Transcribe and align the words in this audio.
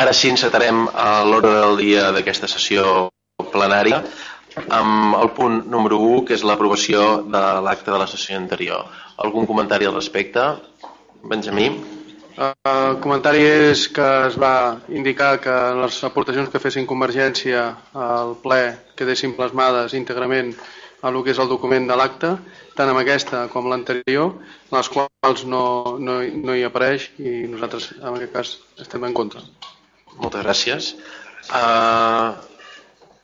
Ara 0.00 0.14
sí 0.16 0.30
encetarem 0.32 0.86
a 0.96 1.20
l'hora 1.28 1.50
del 1.60 1.74
dia 1.76 2.06
d'aquesta 2.16 2.48
sessió 2.48 3.10
plenària 3.52 3.98
amb 4.72 5.16
el 5.18 5.28
punt 5.36 5.58
número 5.68 5.98
1, 6.00 6.22
que 6.24 6.38
és 6.38 6.44
l'aprovació 6.48 7.02
de 7.34 7.42
l'acte 7.66 7.92
de 7.92 7.98
la 8.00 8.06
sessió 8.08 8.38
anterior. 8.38 8.86
Algun 9.20 9.44
comentari 9.50 9.84
al 9.84 9.98
respecte? 9.98 10.40
Benjamí? 11.32 11.66
El 12.40 12.54
uh, 12.70 12.96
comentari 13.04 13.44
és 13.44 13.82
que 13.92 14.06
es 14.30 14.38
va 14.40 14.80
indicar 14.88 15.34
que 15.44 15.56
les 15.82 15.98
aportacions 16.08 16.48
que 16.48 16.62
fessin 16.64 16.88
Convergència 16.88 17.66
al 17.92 18.32
ple 18.40 18.62
quedessin 18.96 19.36
plasmades 19.36 19.92
íntegrament 19.98 20.54
a 21.02 21.10
el 21.12 21.18
que 21.26 21.34
és 21.34 21.42
el 21.44 21.52
document 21.52 21.90
de 21.90 21.98
l'acte, 22.00 22.30
tant 22.78 22.88
amb 22.88 23.02
aquesta 23.02 23.42
com 23.52 23.68
l'anterior, 23.68 24.32
les 24.72 24.88
quals 24.96 25.44
no, 25.44 25.66
no, 26.00 26.22
no 26.24 26.56
hi 26.56 26.64
apareix 26.64 27.10
i 27.20 27.42
nosaltres 27.52 27.92
en 27.98 28.14
aquest 28.14 28.32
cas 28.38 28.54
estem 28.86 29.04
en 29.04 29.20
contra. 29.20 29.44
Moltes 30.18 30.42
gràcies. 30.46 30.94
Uh, 31.50 32.49